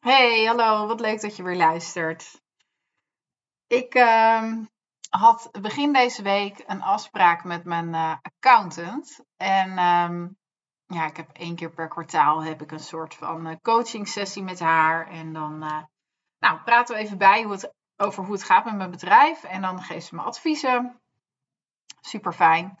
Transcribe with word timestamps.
Hey, 0.00 0.44
hallo, 0.44 0.86
wat 0.86 1.00
leuk 1.00 1.20
dat 1.20 1.36
je 1.36 1.42
weer 1.42 1.56
luistert. 1.56 2.42
Ik 3.66 3.94
ehm, 3.94 4.64
had 5.08 5.48
begin 5.60 5.92
deze 5.92 6.22
week 6.22 6.64
een 6.66 6.82
afspraak 6.82 7.44
met 7.44 7.64
mijn 7.64 7.94
eh, 7.94 8.16
accountant. 8.22 9.20
En 9.36 9.78
ehm, 9.78 10.28
ja, 10.86 11.06
ik 11.06 11.16
heb 11.16 11.30
één 11.32 11.56
keer 11.56 11.70
per 11.70 11.88
kwartaal 11.88 12.42
heb 12.42 12.62
ik 12.62 12.72
een 12.72 12.80
soort 12.80 13.14
van 13.14 13.46
uh, 13.46 13.56
coaching 13.62 14.08
sessie 14.08 14.42
met 14.42 14.60
haar. 14.60 15.08
En 15.08 15.32
dan 15.32 15.64
uh, 15.64 15.82
nou, 16.38 16.58
praten 16.60 16.94
we 16.94 17.00
even 17.00 17.18
bij 17.18 17.42
hoe 17.42 17.52
het, 17.52 17.72
over 17.96 18.24
hoe 18.24 18.32
het 18.32 18.42
gaat 18.42 18.64
met 18.64 18.76
mijn 18.76 18.90
bedrijf. 18.90 19.44
En 19.44 19.62
dan 19.62 19.82
geeft 19.82 20.06
ze 20.06 20.14
me 20.14 20.22
adviezen. 20.22 21.00
Super 22.00 22.32
fijn. 22.32 22.78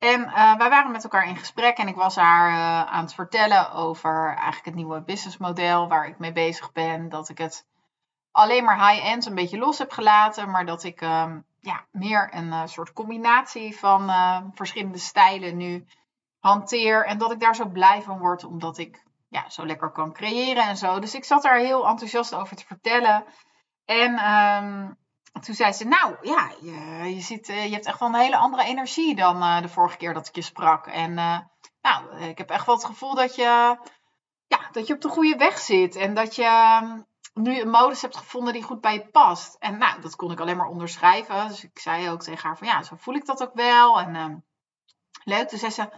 En 0.00 0.20
uh, 0.20 0.56
wij 0.56 0.68
waren 0.70 0.90
met 0.90 1.02
elkaar 1.04 1.28
in 1.28 1.36
gesprek 1.36 1.78
en 1.78 1.88
ik 1.88 1.94
was 1.94 2.16
haar 2.16 2.50
uh, 2.50 2.92
aan 2.92 3.04
het 3.04 3.14
vertellen 3.14 3.72
over 3.72 4.26
eigenlijk 4.26 4.64
het 4.64 4.74
nieuwe 4.74 5.02
businessmodel 5.02 5.88
waar 5.88 6.06
ik 6.06 6.18
mee 6.18 6.32
bezig 6.32 6.72
ben. 6.72 7.08
Dat 7.08 7.28
ik 7.28 7.38
het 7.38 7.66
alleen 8.30 8.64
maar 8.64 8.88
high-end 8.88 9.26
een 9.26 9.34
beetje 9.34 9.58
los 9.58 9.78
heb 9.78 9.90
gelaten, 9.90 10.50
maar 10.50 10.66
dat 10.66 10.84
ik 10.84 11.00
uh, 11.00 11.32
ja, 11.60 11.84
meer 11.90 12.28
een 12.34 12.46
uh, 12.46 12.66
soort 12.66 12.92
combinatie 12.92 13.78
van 13.78 14.10
verschillende 14.54 14.98
stijlen 14.98 15.56
nu 15.56 15.86
hanteer. 16.38 17.04
En 17.06 17.18
dat 17.18 17.32
ik 17.32 17.40
daar 17.40 17.54
zo 17.54 17.68
blij 17.68 18.02
van 18.02 18.18
word, 18.18 18.44
omdat 18.44 18.78
ik 18.78 19.04
ja, 19.28 19.48
zo 19.48 19.66
lekker 19.66 19.90
kan 19.90 20.12
creëren 20.12 20.68
en 20.68 20.76
zo. 20.76 20.98
Dus 20.98 21.14
ik 21.14 21.24
zat 21.24 21.42
daar 21.42 21.58
heel 21.58 21.88
enthousiast 21.88 22.34
over 22.34 22.56
te 22.56 22.66
vertellen. 22.66 23.24
En 23.84 24.16
ehm, 24.16 24.90
toen 25.40 25.54
zei 25.54 25.72
ze, 25.72 25.84
nou 25.84 26.16
ja, 26.22 26.50
je, 27.04 27.20
ziet, 27.20 27.48
eh, 27.48 27.64
je 27.64 27.72
hebt 27.72 27.86
echt 27.86 27.98
wel 27.98 28.08
een 28.08 28.14
hele 28.14 28.36
andere 28.36 28.64
energie 28.64 29.14
dan 29.14 29.36
uh, 29.36 29.60
de 29.60 29.68
vorige 29.68 29.96
keer 29.96 30.14
dat 30.14 30.28
ik 30.28 30.34
je 30.34 30.42
sprak. 30.42 30.86
En 30.86 31.10
uh, 31.10 31.38
nou, 31.80 32.16
ik 32.16 32.38
heb 32.38 32.50
echt 32.50 32.66
wel 32.66 32.74
het 32.74 32.84
gevoel 32.84 33.14
dat 33.14 33.34
je, 33.34 33.76
ja, 34.46 34.68
dat 34.72 34.86
je 34.86 34.94
op 34.94 35.00
de 35.00 35.08
goede 35.08 35.36
weg 35.36 35.58
zit. 35.58 35.96
En 35.96 36.14
dat 36.14 36.34
je 36.34 36.78
um, 36.82 37.06
nu 37.34 37.60
een 37.60 37.70
modus 37.70 38.02
hebt 38.02 38.16
gevonden 38.16 38.52
die 38.52 38.62
goed 38.62 38.80
bij 38.80 38.92
je 38.92 39.08
past. 39.08 39.56
En 39.58 39.78
nou, 39.78 40.00
dat 40.00 40.16
kon 40.16 40.30
ik 40.30 40.40
alleen 40.40 40.56
maar 40.56 40.68
onderschrijven. 40.68 41.48
Dus 41.48 41.64
ik 41.64 41.78
zei 41.78 42.10
ook 42.10 42.22
tegen 42.22 42.48
haar 42.48 42.58
van, 42.58 42.66
ja, 42.66 42.82
zo 42.82 42.96
voel 42.98 43.14
ik 43.14 43.26
dat 43.26 43.42
ook 43.42 43.54
wel. 43.54 44.00
En 44.00 44.14
uh, 44.14 44.36
leuk. 45.24 45.48
Toen 45.48 45.58
zei 45.58 45.70
ze, 45.70 45.88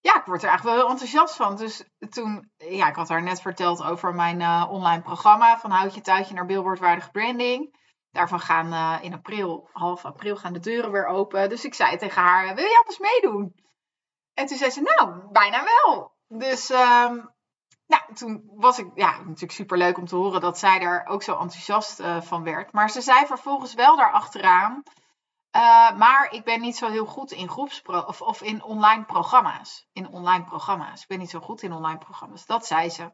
ja, 0.00 0.16
ik 0.16 0.24
word 0.24 0.42
er 0.42 0.48
eigenlijk 0.48 0.76
wel 0.76 0.86
heel 0.86 0.92
enthousiast 0.92 1.36
van. 1.36 1.56
Dus 1.56 1.84
toen, 2.10 2.50
ja, 2.56 2.88
ik 2.88 2.94
had 2.94 3.08
haar 3.08 3.22
net 3.22 3.40
verteld 3.40 3.82
over 3.82 4.14
mijn 4.14 4.68
online 4.68 5.02
programma 5.02 5.58
van 5.58 5.70
houd 5.70 5.94
je 5.94 6.00
tuitje 6.00 6.34
naar 6.34 6.46
billboardwaardige 6.46 7.10
branding. 7.10 7.82
Daarvan 8.14 8.40
gaan 8.40 8.72
uh, 8.72 9.04
in 9.04 9.12
april, 9.12 9.68
half 9.72 10.04
april, 10.04 10.36
gaan 10.36 10.52
de 10.52 10.60
deuren 10.60 10.90
weer 10.90 11.06
open. 11.06 11.48
Dus 11.48 11.64
ik 11.64 11.74
zei 11.74 11.96
tegen 11.96 12.22
haar, 12.22 12.54
wil 12.54 12.64
je 12.64 12.78
anders 12.78 12.98
meedoen? 12.98 13.54
En 14.34 14.46
toen 14.46 14.56
zei 14.56 14.70
ze, 14.70 14.80
nou, 14.80 15.30
bijna 15.32 15.64
wel. 15.64 16.12
Dus 16.28 16.70
um, 16.70 17.30
nou, 17.86 18.14
toen 18.14 18.50
was 18.54 18.78
ik, 18.78 18.90
ja, 18.94 19.18
natuurlijk 19.18 19.52
super 19.52 19.78
leuk 19.78 19.98
om 19.98 20.06
te 20.06 20.16
horen 20.16 20.40
dat 20.40 20.58
zij 20.58 20.80
er 20.80 21.06
ook 21.06 21.22
zo 21.22 21.38
enthousiast 21.38 22.00
uh, 22.00 22.20
van 22.20 22.42
werd. 22.42 22.72
Maar 22.72 22.90
ze 22.90 23.00
zei 23.00 23.26
vervolgens 23.26 23.74
wel 23.74 23.96
daarachteraan, 23.96 24.82
uh, 25.56 25.96
maar 25.96 26.32
ik 26.32 26.44
ben 26.44 26.60
niet 26.60 26.76
zo 26.76 26.88
heel 26.88 27.06
goed 27.06 27.32
in 27.32 27.48
groepspro 27.48 27.98
of, 27.98 28.22
of 28.22 28.42
in 28.42 28.62
online 28.62 29.04
programma's. 29.04 29.86
In 29.92 30.08
online 30.08 30.44
programma's. 30.44 31.02
Ik 31.02 31.08
ben 31.08 31.18
niet 31.18 31.30
zo 31.30 31.40
goed 31.40 31.62
in 31.62 31.72
online 31.72 31.98
programma's. 31.98 32.46
Dat 32.46 32.66
zei 32.66 32.90
ze. 32.90 33.12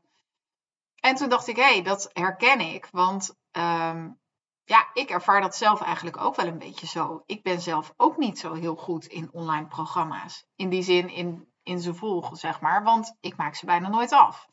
En 1.01 1.15
toen 1.15 1.29
dacht 1.29 1.47
ik, 1.47 1.57
hé, 1.57 1.63
hey, 1.63 1.83
dat 1.83 2.11
herken 2.13 2.61
ik. 2.61 2.89
Want 2.91 3.35
um, 3.53 4.21
ja, 4.65 4.91
ik 4.93 5.11
ervaar 5.11 5.41
dat 5.41 5.57
zelf 5.57 5.81
eigenlijk 5.81 6.17
ook 6.17 6.37
wel 6.37 6.47
een 6.47 6.59
beetje 6.59 6.87
zo. 6.87 7.23
Ik 7.27 7.43
ben 7.43 7.61
zelf 7.61 7.95
ook 7.97 8.17
niet 8.17 8.39
zo 8.39 8.53
heel 8.53 8.77
goed 8.77 9.07
in 9.07 9.33
online 9.33 9.67
programma's. 9.67 10.45
In 10.57 10.69
die 10.69 10.83
zin, 10.83 11.09
in, 11.09 11.53
in 11.63 11.81
ze 11.81 11.95
volgen, 11.95 12.37
zeg 12.37 12.61
maar. 12.61 12.83
Want 12.83 13.17
ik 13.21 13.37
maak 13.37 13.55
ze 13.55 13.67
bijna 13.67 13.89
nooit 13.89 14.13
af. 14.13 14.49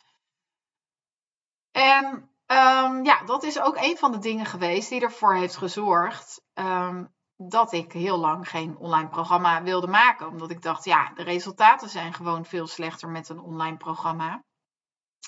En 1.71 2.05
um, 2.47 3.03
ja, 3.03 3.23
dat 3.25 3.43
is 3.43 3.59
ook 3.59 3.75
een 3.75 3.97
van 3.97 4.11
de 4.11 4.17
dingen 4.17 4.45
geweest 4.45 4.89
die 4.89 5.01
ervoor 5.01 5.35
heeft 5.35 5.57
gezorgd 5.57 6.41
um, 6.53 7.15
dat 7.35 7.71
ik 7.71 7.91
heel 7.91 8.17
lang 8.17 8.49
geen 8.49 8.77
online 8.77 9.09
programma 9.09 9.63
wilde 9.63 9.87
maken. 9.87 10.27
Omdat 10.27 10.49
ik 10.49 10.61
dacht, 10.61 10.83
ja, 10.83 11.11
de 11.13 11.23
resultaten 11.23 11.89
zijn 11.89 12.13
gewoon 12.13 12.45
veel 12.45 12.67
slechter 12.67 13.09
met 13.09 13.29
een 13.29 13.39
online 13.39 13.77
programma. 13.77 14.43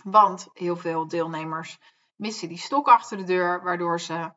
Want 0.03 0.47
heel 0.53 0.75
veel 0.75 1.07
deelnemers 1.07 1.77
missen 2.15 2.47
die 2.47 2.57
stok 2.57 2.87
achter 2.87 3.17
de 3.17 3.23
deur, 3.23 3.63
waardoor 3.63 3.99
ze 3.99 4.31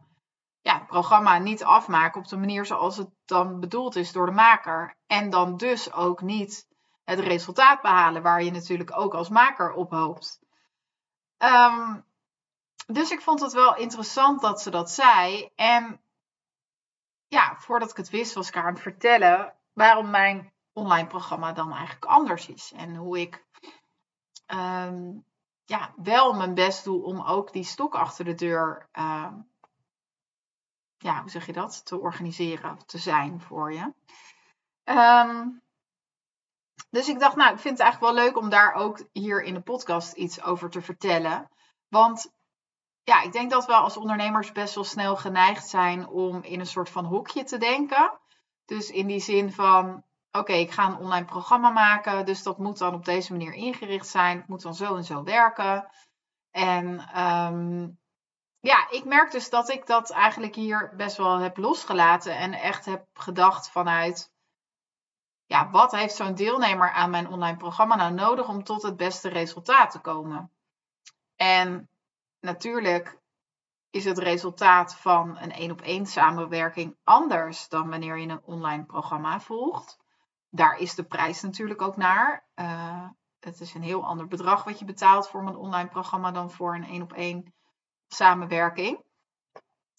ja, 0.62 0.75
het 0.75 0.87
programma 0.87 1.39
niet 1.39 1.65
afmaken 1.65 2.21
op 2.21 2.28
de 2.28 2.37
manier 2.37 2.67
zoals 2.67 2.97
het 2.97 3.11
dan 3.25 3.61
bedoeld 3.61 3.97
is 3.97 4.12
door 4.12 4.27
de 4.27 4.33
maker. 4.33 4.97
En 5.06 5.31
dan 5.31 5.56
dus 5.56 5.93
ook 5.93 6.21
niet 6.21 6.67
het 7.05 7.19
resultaat 7.19 7.83
behalen 7.83 8.23
waar 8.23 8.43
je 8.43 8.50
natuurlijk 8.50 8.97
ook 8.99 9.15
als 9.15 9.28
maker 9.28 9.73
op 9.73 9.91
hoopt. 9.91 10.41
Um, 11.39 12.05
dus 12.87 13.11
ik 13.11 13.21
vond 13.21 13.41
het 13.41 13.53
wel 13.53 13.77
interessant 13.77 14.41
dat 14.41 14.62
ze 14.62 14.71
dat 14.71 14.91
zei. 14.91 15.50
En 15.55 16.00
ja, 17.29 17.56
voordat 17.59 17.91
ik 17.91 17.97
het 17.97 18.11
wist, 18.11 18.34
was 18.34 18.49
ik 18.49 18.56
aan 18.56 18.73
het 18.73 18.83
vertellen 18.83 19.55
waarom 19.73 20.11
mijn 20.11 20.53
online 20.73 21.06
programma 21.06 21.53
dan 21.53 21.73
eigenlijk 21.73 22.05
anders 22.05 22.49
is. 22.49 22.73
En 22.77 22.97
hoe 22.97 23.21
ik 23.21 23.47
um, 24.47 25.25
ja, 25.65 25.94
wel 25.97 26.33
mijn 26.33 26.55
best 26.55 26.84
doe 26.84 27.03
om 27.03 27.21
ook 27.21 27.53
die 27.53 27.65
stok 27.65 27.94
achter 27.94 28.25
de 28.25 28.34
deur 28.34 28.89
uh, 28.93 29.33
ja, 31.03 31.21
hoe 31.21 31.31
zeg 31.31 31.47
je 31.47 31.53
dat? 31.53 31.87
Te 31.87 32.01
organiseren, 32.01 32.79
te 32.87 32.99
zijn 32.99 33.41
voor 33.41 33.73
je. 33.73 33.93
Um, 34.85 35.63
dus 36.91 37.09
ik 37.09 37.19
dacht, 37.19 37.37
nou, 37.37 37.53
ik 37.55 37.61
vind 37.61 37.79
het 37.79 37.83
eigenlijk 37.83 38.15
wel 38.15 38.25
leuk 38.25 38.37
om 38.37 38.49
daar 38.49 38.75
ook 38.75 39.05
hier 39.12 39.43
in 39.43 39.55
de 39.55 39.61
podcast 39.61 40.12
iets 40.12 40.43
over 40.43 40.71
te 40.71 40.81
vertellen. 40.81 41.49
Want 41.89 42.33
ja, 43.05 43.23
ik 43.23 43.33
denk 43.33 43.51
dat 43.51 43.67
we 43.67 43.73
als 43.73 43.97
ondernemers 43.97 44.53
best 44.53 44.75
wel 44.75 44.85
snel 44.85 45.17
geneigd 45.17 45.69
zijn 45.69 46.09
om 46.09 46.43
in 46.43 46.61
een 46.61 46.67
soort 46.67 46.91
van 46.91 47.05
hokje 47.05 47.45
te 47.45 47.59
denken. 47.59 48.19
Dus 48.65 48.91
in 48.91 49.07
die 49.07 49.21
zin 49.21 49.53
van, 49.53 50.05
oké, 50.31 50.53
ik 50.53 50.71
ga 50.71 50.87
een 50.87 50.97
online 50.97 51.25
programma 51.25 51.71
maken, 51.71 52.27
dus 52.27 52.43
dat 52.43 52.59
moet 52.59 52.79
dan 52.79 52.95
op 52.95 53.05
deze 53.05 53.33
manier 53.33 53.53
ingericht 53.53 54.09
zijn. 54.09 54.39
Het 54.39 54.49
moet 54.49 54.62
dan 54.62 54.75
zo 54.75 54.97
en 54.97 55.05
zo 55.05 55.23
werken. 55.23 55.89
En 56.51 57.21
um, 57.23 57.99
ja, 58.62 58.91
ik 58.91 59.05
merk 59.05 59.31
dus 59.31 59.50
dat 59.50 59.69
ik 59.69 59.87
dat 59.87 60.11
eigenlijk 60.11 60.55
hier 60.55 60.93
best 60.97 61.17
wel 61.17 61.39
heb 61.39 61.56
losgelaten 61.56 62.37
en 62.37 62.53
echt 62.53 62.84
heb 62.84 63.06
gedacht 63.15 63.71
vanuit, 63.71 64.33
ja, 65.47 65.71
wat 65.71 65.93
heeft 65.93 66.15
zo'n 66.15 66.34
deelnemer 66.34 66.91
aan 66.91 67.11
mijn 67.11 67.28
online 67.28 67.56
programma 67.56 67.97
nou 67.97 68.12
nodig 68.12 68.49
om 68.49 68.65
tot 68.65 68.83
het 68.83 68.97
beste 68.97 69.28
resultaat 69.28 69.91
te 69.91 70.00
komen? 70.00 70.50
En 71.37 71.89
natuurlijk 72.41 73.19
is 73.91 74.05
het 74.05 74.19
resultaat 74.19 74.97
van 74.97 75.39
een 75.39 75.53
één 75.53 75.71
op 75.71 75.81
één 75.81 76.06
samenwerking 76.06 76.97
anders 77.05 77.69
dan 77.69 77.91
wanneer 77.91 78.19
je 78.19 78.29
een 78.29 78.44
online 78.44 78.84
programma 78.84 79.41
volgt. 79.41 79.99
Daar 80.50 80.77
is 80.77 80.94
de 80.94 81.05
prijs 81.05 81.43
natuurlijk 81.43 81.83
ook 81.83 81.97
naar. 81.97 82.44
Uh, 82.55 83.09
het 83.41 83.61
is 83.61 83.75
een 83.75 83.83
heel 83.83 84.05
ander 84.05 84.27
bedrag 84.27 84.65
wat 84.65 84.79
je 84.79 84.84
betaalt 84.84 85.29
voor 85.29 85.41
een 85.41 85.56
online 85.56 85.89
programma 85.89 86.31
dan 86.31 86.50
voor 86.50 86.75
een 86.75 86.84
één 86.84 87.03
op 87.03 87.12
één 87.12 87.55
samenwerking. 88.15 89.05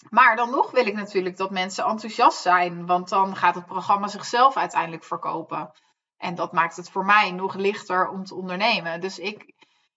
Maar 0.10 0.36
dan 0.36 0.50
nog 0.50 0.72
wil 0.72 0.86
ik 0.86 0.94
natuurlijk 0.94 1.38
dat 1.38 1.52
mensen 1.52 1.86
enthousiast 1.86 2.42
zijn, 2.42 2.86
want 2.86 3.10
dan 3.10 3.36
gaat 3.36 3.56
het 3.56 3.66
programma 3.66 4.08
zichzelf 4.08 4.58
uiteindelijk 4.58 5.04
verkopen. 5.04 5.72
En 6.18 6.36
dat 6.36 6.52
maakt 6.52 6.76
het 6.76 6.90
voor 6.90 7.06
mij 7.06 7.32
nog 7.32 7.54
lichter 7.54 8.10
om 8.10 8.24
te 8.24 8.36
ondernemen. 8.36 9.02
Dus 9.02 9.20
ik, 9.20 9.54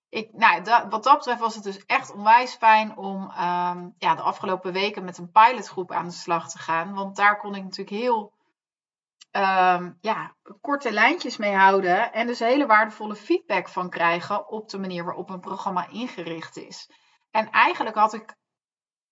ik 0.08 0.32
nou, 0.32 0.62
wat 0.88 1.04
dat 1.04 1.16
betreft 1.16 1.40
was 1.40 1.54
het 1.54 1.64
dus 1.64 1.84
echt 1.86 2.12
onwijs 2.12 2.54
fijn 2.54 2.96
om 2.96 3.22
um, 3.22 3.94
ja, 3.98 4.14
de 4.14 4.22
afgelopen 4.22 4.72
weken 4.72 5.04
met 5.04 5.18
een 5.18 5.30
pilotgroep 5.30 5.92
aan 5.92 6.06
de 6.06 6.12
slag 6.12 6.50
te 6.50 6.58
gaan. 6.58 6.94
Want 6.94 7.16
daar 7.16 7.38
kon 7.38 7.54
ik 7.54 7.62
natuurlijk 7.62 8.02
heel 8.02 8.32
um, 9.32 9.98
ja, 10.00 10.34
korte 10.60 10.92
lijntjes 10.92 11.36
mee 11.36 11.54
houden. 11.54 12.12
En 12.12 12.26
dus 12.26 12.38
hele 12.38 12.66
waardevolle 12.66 13.16
feedback 13.16 13.68
van 13.68 13.90
krijgen 13.90 14.48
op 14.48 14.68
de 14.68 14.78
manier 14.78 15.04
waarop 15.04 15.30
een 15.30 15.40
programma 15.40 15.88
ingericht 15.88 16.56
is. 16.56 16.90
En 17.36 17.50
eigenlijk 17.50 17.96
had 17.96 18.14
ik 18.14 18.36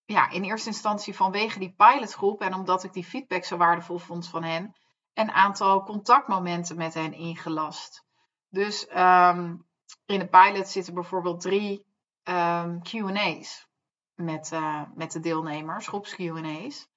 ja, 0.05 0.31
in 0.31 0.43
eerste 0.43 0.69
instantie 0.69 1.15
vanwege 1.15 1.59
die 1.59 1.75
pilotgroep 1.77 2.41
en 2.41 2.55
omdat 2.55 2.85
ik 2.85 2.93
die 2.93 3.05
feedback 3.05 3.45
zo 3.45 3.57
waardevol 3.57 3.99
vond 3.99 4.29
van 4.29 4.43
hen, 4.43 4.77
een 5.15 5.31
aantal 5.31 5.83
contactmomenten 5.83 6.77
met 6.77 6.95
hen 6.95 7.13
ingelast. 7.13 8.05
Dus 8.49 8.89
um, 8.97 9.67
in 10.07 10.19
de 10.19 10.29
pilot 10.29 10.69
zitten 10.69 10.95
bijvoorbeeld 10.95 11.41
drie 11.41 11.87
um, 12.23 12.83
QA's 12.83 13.67
met, 14.15 14.51
uh, 14.53 14.83
met 14.95 15.13
de 15.13 15.21
deelnemers, 15.21 15.87
groeps 15.87 16.15
QA's. 16.15 16.89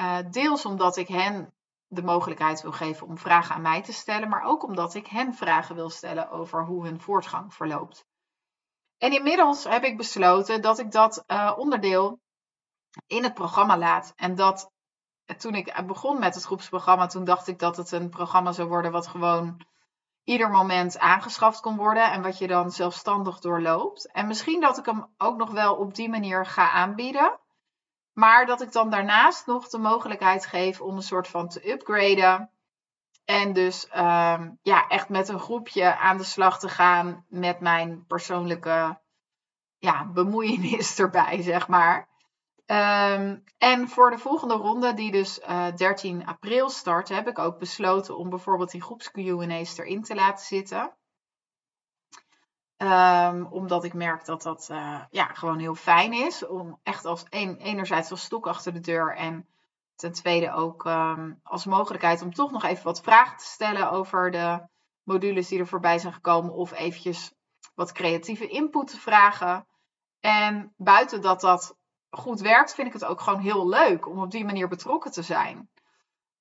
Uh, 0.00 0.18
deels 0.30 0.64
omdat 0.64 0.96
ik 0.96 1.08
hen 1.08 1.54
de 1.86 2.02
mogelijkheid 2.02 2.62
wil 2.62 2.72
geven 2.72 3.06
om 3.06 3.18
vragen 3.18 3.54
aan 3.54 3.62
mij 3.62 3.82
te 3.82 3.92
stellen, 3.92 4.28
maar 4.28 4.44
ook 4.44 4.62
omdat 4.62 4.94
ik 4.94 5.06
hen 5.06 5.34
vragen 5.34 5.74
wil 5.74 5.90
stellen 5.90 6.30
over 6.30 6.64
hoe 6.64 6.84
hun 6.84 7.00
voortgang 7.00 7.54
verloopt. 7.54 8.08
En 9.00 9.12
inmiddels 9.12 9.64
heb 9.64 9.84
ik 9.84 9.96
besloten 9.96 10.62
dat 10.62 10.78
ik 10.78 10.92
dat 10.92 11.24
uh, 11.26 11.52
onderdeel 11.56 12.20
in 13.06 13.22
het 13.22 13.34
programma 13.34 13.78
laat. 13.78 14.12
En 14.16 14.34
dat 14.34 14.70
toen 15.36 15.54
ik 15.54 15.82
begon 15.86 16.18
met 16.18 16.34
het 16.34 16.44
groepsprogramma, 16.44 17.06
toen 17.06 17.24
dacht 17.24 17.48
ik 17.48 17.58
dat 17.58 17.76
het 17.76 17.92
een 17.92 18.08
programma 18.08 18.52
zou 18.52 18.68
worden 18.68 18.92
wat 18.92 19.06
gewoon 19.06 19.60
ieder 20.24 20.50
moment 20.50 20.98
aangeschaft 20.98 21.60
kon 21.60 21.76
worden 21.76 22.12
en 22.12 22.22
wat 22.22 22.38
je 22.38 22.46
dan 22.46 22.70
zelfstandig 22.70 23.38
doorloopt. 23.38 24.10
En 24.12 24.26
misschien 24.26 24.60
dat 24.60 24.78
ik 24.78 24.86
hem 24.86 25.14
ook 25.18 25.36
nog 25.36 25.50
wel 25.50 25.74
op 25.74 25.94
die 25.94 26.08
manier 26.08 26.46
ga 26.46 26.70
aanbieden. 26.70 27.38
Maar 28.12 28.46
dat 28.46 28.60
ik 28.60 28.72
dan 28.72 28.90
daarnaast 28.90 29.46
nog 29.46 29.68
de 29.68 29.78
mogelijkheid 29.78 30.46
geef 30.46 30.80
om 30.80 30.96
een 30.96 31.02
soort 31.02 31.28
van 31.28 31.48
te 31.48 31.70
upgraden. 31.70 32.50
En 33.30 33.52
dus 33.52 33.84
um, 33.96 34.58
ja, 34.62 34.88
echt 34.88 35.08
met 35.08 35.28
een 35.28 35.38
groepje 35.38 35.96
aan 35.96 36.16
de 36.16 36.24
slag 36.24 36.58
te 36.58 36.68
gaan 36.68 37.24
met 37.28 37.60
mijn 37.60 38.06
persoonlijke 38.06 39.00
ja, 39.78 40.06
bemoeienis 40.06 40.98
erbij, 40.98 41.42
zeg 41.42 41.68
maar. 41.68 42.08
Um, 42.66 43.44
en 43.58 43.88
voor 43.88 44.10
de 44.10 44.18
volgende 44.18 44.54
ronde, 44.54 44.94
die 44.94 45.10
dus 45.10 45.38
uh, 45.38 45.66
eh, 45.66 45.76
13 45.76 46.26
april 46.26 46.70
start, 46.70 47.08
heb 47.08 47.28
ik 47.28 47.38
ook 47.38 47.58
besloten 47.58 48.16
om 48.16 48.30
bijvoorbeeld 48.30 48.70
die 48.70 48.82
groeps 48.82 49.10
Q&A's 49.10 49.78
erin 49.78 50.02
te 50.02 50.14
laten 50.14 50.46
zitten. 50.46 50.94
Um, 52.76 53.46
omdat 53.46 53.84
ik 53.84 53.94
merk 53.94 54.24
dat 54.24 54.42
dat 54.42 54.68
uh, 54.70 55.00
ja, 55.10 55.24
gewoon 55.24 55.58
heel 55.58 55.74
fijn 55.74 56.12
is. 56.12 56.46
Om 56.46 56.80
echt 56.82 57.04
als 57.04 57.24
een, 57.28 57.56
enerzijds 57.56 58.10
als 58.10 58.22
stok 58.22 58.46
achter 58.46 58.72
de 58.72 58.80
deur 58.80 59.16
en 59.16 59.48
ten 60.00 60.12
tweede 60.12 60.52
ook 60.52 60.84
um, 60.84 61.40
als 61.42 61.64
mogelijkheid 61.64 62.22
om 62.22 62.34
toch 62.34 62.50
nog 62.50 62.64
even 62.64 62.84
wat 62.84 63.00
vragen 63.00 63.36
te 63.36 63.44
stellen 63.44 63.90
over 63.90 64.30
de 64.30 64.68
modules 65.02 65.48
die 65.48 65.58
er 65.58 65.66
voorbij 65.66 65.98
zijn 65.98 66.12
gekomen. 66.12 66.52
Of 66.52 66.72
eventjes 66.72 67.34
wat 67.74 67.92
creatieve 67.92 68.48
input 68.48 68.86
te 68.86 69.00
vragen. 69.00 69.66
En 70.20 70.74
buiten 70.76 71.20
dat 71.20 71.40
dat 71.40 71.76
goed 72.10 72.40
werkt, 72.40 72.74
vind 72.74 72.86
ik 72.86 72.92
het 72.92 73.04
ook 73.04 73.20
gewoon 73.20 73.40
heel 73.40 73.68
leuk 73.68 74.08
om 74.08 74.22
op 74.22 74.30
die 74.30 74.44
manier 74.44 74.68
betrokken 74.68 75.10
te 75.10 75.22
zijn. 75.22 75.70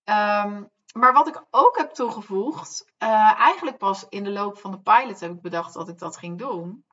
Um, 0.03 0.69
maar 0.93 1.13
wat 1.13 1.27
ik 1.27 1.43
ook 1.49 1.77
heb 1.77 1.91
toegevoegd, 1.91 2.85
uh, 2.99 3.39
eigenlijk 3.39 3.77
pas 3.77 4.05
in 4.09 4.23
de 4.23 4.29
loop 4.31 4.57
van 4.57 4.71
de 4.71 4.79
pilot 4.79 5.19
heb 5.19 5.31
ik 5.31 5.41
bedacht 5.41 5.73
dat 5.73 5.89
ik 5.89 5.97
dat 5.97 6.17
ging 6.17 6.37
doen, 6.37 6.85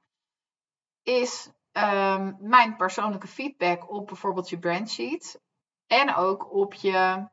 is 1.02 1.50
um, 1.72 2.36
mijn 2.40 2.76
persoonlijke 2.76 3.26
feedback 3.26 3.90
op 3.90 4.06
bijvoorbeeld 4.06 4.48
je 4.48 4.58
brandsheet 4.58 5.40
en 5.86 6.14
ook 6.14 6.52
op 6.52 6.74
je 6.74 7.28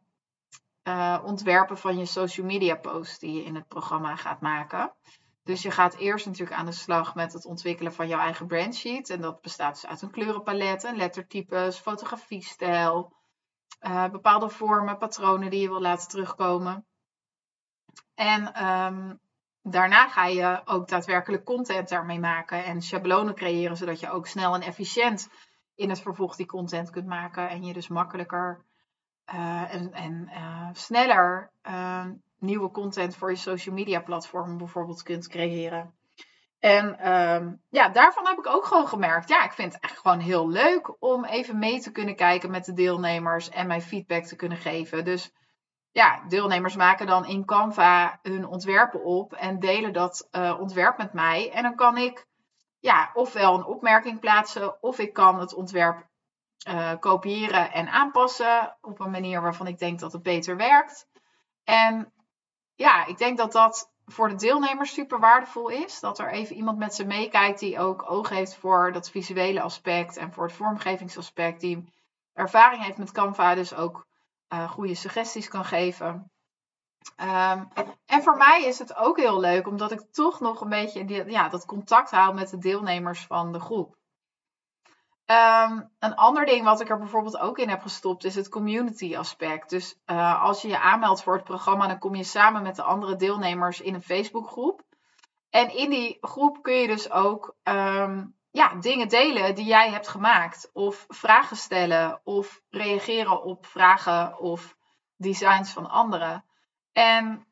uh, 0.84 1.20
ontwerpen 1.24 1.78
van 1.78 1.98
je 1.98 2.06
social 2.06 2.46
media 2.46 2.76
post 2.76 3.20
die 3.20 3.34
je 3.34 3.44
in 3.44 3.56
het 3.56 3.68
programma 3.68 4.16
gaat 4.16 4.42
maken. 4.42 4.94
Dus 5.44 5.62
je 5.62 5.72
gaat 5.72 5.96
eerst 5.96 6.26
natuurlijk 6.26 6.60
aan 6.60 6.66
de 6.66 6.72
slag 6.72 7.16
met 7.16 7.34
het 7.34 7.46
ontwikkelen 7.46 7.94
van 7.94 8.08
jouw 8.08 8.20
eigen 8.20 8.48
brandsheet. 8.48 9.10
En 9.10 9.22
dat 9.22 9.42
bestaat 9.42 9.74
dus 9.74 9.86
uit 9.86 10.02
een 10.02 10.12
kleurenpalet, 10.12 10.84
een 10.84 10.96
lettertypes, 10.96 11.78
fotografiestijl, 11.78 13.14
uh, 13.82 14.10
bepaalde 14.10 14.50
vormen, 14.50 14.98
patronen 14.98 15.50
die 15.50 15.62
je 15.62 15.68
wil 15.68 15.82
laten 15.82 16.10
terugkomen. 16.10 16.86
En 18.16 18.68
um, 18.68 19.20
daarna 19.62 20.08
ga 20.08 20.26
je 20.26 20.62
ook 20.66 20.88
daadwerkelijk 20.88 21.44
content 21.44 21.90
daarmee 21.90 22.20
maken 22.20 22.66
en 22.66 22.82
schablonen 22.82 23.36
creëren, 23.36 23.78
zodat 23.78 24.00
je 24.00 24.10
ook 24.10 24.28
snel 24.28 24.54
en 24.54 24.62
efficiënt 24.62 25.30
in 25.76 25.90
het 25.90 26.02
vervolg 26.02 26.36
die 26.36 26.46
content 26.46 26.90
kunt 26.90 27.08
maken. 27.08 27.50
En 27.50 27.64
je 27.64 27.74
dus 27.74 27.88
makkelijker 27.88 28.66
uh, 29.34 29.74
en, 29.74 29.94
en 29.94 30.30
uh, 30.34 30.70
sneller 30.72 31.52
ehm, 31.62 32.14
nieuwe 32.40 32.72
content 32.72 33.16
voor 33.16 33.30
je 33.30 33.36
social 33.36 33.76
media 33.76 34.02
platform 34.02 34.58
bijvoorbeeld 34.58 35.04
kunt 35.04 35.28
creëren. 35.28 35.94
En 36.60 37.14
um, 37.14 37.62
ja, 37.70 37.90
daarvan 37.90 38.28
heb 38.28 38.38
ik 38.38 38.48
ook 38.48 38.66
gewoon 38.66 38.88
gemerkt. 38.88 39.30
Ja, 39.30 39.44
ik 39.44 39.52
vind 39.52 39.74
het 39.74 39.84
echt 39.84 39.98
gewoon 39.98 40.20
heel 40.20 40.50
leuk 40.50 40.96
om 41.00 41.26
even 41.26 41.60
mee 41.60 41.80
te 41.80 41.92
kunnen 41.92 42.16
kijken 42.16 42.52
met 42.52 42.66
de 42.66 42.74
deelnemers 42.74 43.50
en 43.50 43.68
mijn 43.68 43.82
feedback 43.82 44.24
te 44.24 44.36
kunnen 44.36 44.58
geven. 44.58 45.06
Dus 45.06 45.34
ja, 45.92 46.24
deelnemers 46.28 46.76
maken 46.76 47.08
dan 47.08 47.26
in 47.26 47.46
Canva 47.46 48.20
hun 48.22 48.48
ontwerpen 48.48 49.04
op 49.04 49.34
en 49.34 49.60
delen 49.60 49.94
dat 49.94 50.28
uh, 50.32 50.60
ontwerp 50.60 50.98
met 50.98 51.14
mij. 51.14 51.52
En 51.52 51.64
dan 51.64 51.76
kan 51.76 51.98
ik 51.98 52.26
ja, 52.84 53.12
ofwel 53.14 53.56
een 53.56 53.66
opmerking 53.66 54.20
plaatsen, 54.20 54.82
of 54.82 55.00
ik 55.00 55.14
kan 55.14 55.40
het 55.40 55.54
ontwerp 55.54 56.08
uh, 56.68 56.92
kopiëren 57.00 57.72
en 57.72 57.88
aanpassen 57.88 58.78
op 58.82 59.00
een 59.00 59.12
manier 59.12 59.42
waarvan 59.42 59.68
ik 59.68 59.80
denk 59.80 60.00
dat 60.00 60.14
het 60.14 60.24
beter 60.24 60.58
werkt. 60.58 61.08
En 61.64 62.14
ja, 62.76 63.06
ik 63.06 63.18
denk 63.18 63.38
dat 63.38 63.52
dat 63.52 63.92
voor 64.06 64.30
de 64.30 64.36
deelnemers 64.36 64.94
super 64.94 65.20
waardevol 65.20 65.70
is. 65.70 66.00
Dat 66.00 66.20
er 66.20 66.32
even 66.32 66.56
iemand 66.56 66.78
met 66.78 66.96
ze 66.96 67.06
meekijkt 67.06 67.60
die 67.60 67.80
ook 67.80 68.12
oog 68.12 68.30
heeft 68.30 68.56
voor 68.56 68.92
dat 68.92 69.10
visuele 69.10 69.62
aspect 69.62 70.18
en 70.18 70.34
voor 70.34 70.44
het 70.44 70.54
vormgevingsaspect. 70.54 71.62
Die 71.62 71.94
ervaring 72.34 72.84
heeft 72.84 72.98
met 72.98 73.12
Canva, 73.12 73.56
dus 73.56 73.74
ook 73.74 74.08
uh, 74.54 74.72
goede 74.72 74.96
suggesties 74.96 75.48
kan 75.48 75.66
geven. 75.66 76.32
Um, 77.22 77.70
en 78.06 78.24
voor 78.24 78.38
mij 78.38 78.64
is 78.66 78.80
het 78.80 78.96
ook 78.96 79.18
heel 79.18 79.40
leuk, 79.40 79.68
omdat 79.68 79.92
ik 79.92 80.02
toch 80.12 80.40
nog 80.40 80.62
een 80.62 80.70
beetje 80.70 81.32
ja, 81.32 81.50
dat 81.50 81.66
contact 81.66 82.12
hou 82.12 82.34
met 82.34 82.50
de 82.50 82.58
deelnemers 82.58 83.26
van 83.26 83.52
de 83.52 83.60
groep. 83.60 83.96
Um, 85.26 85.92
een 86.00 86.16
ander 86.16 86.46
ding 86.46 86.64
wat 86.64 86.82
ik 86.82 86.90
er 86.90 86.98
bijvoorbeeld 86.98 87.38
ook 87.40 87.58
in 87.58 87.70
heb 87.70 87.82
gestopt 87.82 88.24
is 88.24 88.36
het 88.36 88.50
community 88.50 89.18
aspect. 89.18 89.70
Dus 89.70 90.00
uh, 90.06 90.44
als 90.44 90.62
je 90.62 90.68
je 90.68 90.80
aanmeldt 90.80 91.24
voor 91.24 91.34
het 91.34 91.44
programma, 91.44 91.88
dan 91.88 92.00
kom 92.00 92.16
je 92.16 92.24
samen 92.24 92.64
met 92.64 92.76
de 92.76 92.84
andere 92.84 93.16
deelnemers 93.16 93.82
in 93.82 93.94
een 93.94 94.02
Facebookgroep. 94.02 94.82
En 95.50 95.76
in 95.76 95.90
die 95.90 96.18
groep 96.22 96.62
kun 96.62 96.74
je 96.74 96.88
dus 96.88 97.12
ook 97.12 97.56
um, 97.64 98.36
ja, 98.52 98.76
dingen 98.76 99.08
delen 99.08 99.56
die 99.56 99.66
jij 99.66 99.90
hebt 99.90 100.08
gemaakt. 100.08 100.70
Of 100.74 101.06
vragen 101.08 101.58
stellen 101.58 102.22
of 102.24 102.62
reageren 102.70 103.44
op 103.44 103.66
vragen 103.66 104.40
of 104.40 104.76
designs 105.18 105.72
van 105.72 105.90
anderen. 105.90 106.46
En 106.94 107.46